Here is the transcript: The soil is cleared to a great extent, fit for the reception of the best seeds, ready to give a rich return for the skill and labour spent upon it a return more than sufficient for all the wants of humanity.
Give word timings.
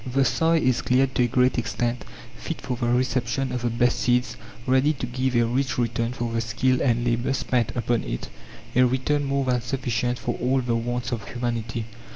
The 0.11 0.25
soil 0.25 0.59
is 0.63 0.81
cleared 0.81 1.13
to 1.13 1.23
a 1.25 1.27
great 1.27 1.59
extent, 1.59 2.05
fit 2.35 2.59
for 2.59 2.75
the 2.75 2.87
reception 2.87 3.51
of 3.51 3.61
the 3.61 3.69
best 3.69 3.99
seeds, 3.99 4.35
ready 4.65 4.93
to 4.93 5.05
give 5.05 5.35
a 5.35 5.45
rich 5.45 5.77
return 5.77 6.11
for 6.11 6.33
the 6.33 6.41
skill 6.41 6.81
and 6.81 7.05
labour 7.05 7.33
spent 7.33 7.71
upon 7.75 8.03
it 8.05 8.27
a 8.75 8.81
return 8.83 9.23
more 9.25 9.45
than 9.45 9.61
sufficient 9.61 10.17
for 10.17 10.33
all 10.41 10.59
the 10.61 10.75
wants 10.75 11.11
of 11.11 11.27
humanity. 11.27 11.85